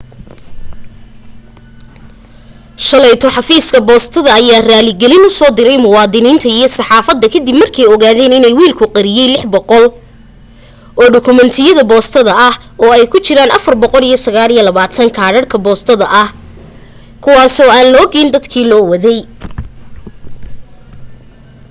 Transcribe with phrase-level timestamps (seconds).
[2.87, 8.33] shalayto xafiiska boostada ayaa raaligelin u soo diray muwaadiniinta iyo saxaafadda ka dib markay ogaadeen
[8.49, 9.91] in wiilku qariyay 600
[11.01, 16.29] oo dukumeentiyada boostada ah oo ay ku jiraan 429 kaadhadhka boostada ah
[17.23, 19.19] kuwaasoo aan loo geyn dadkii loo waday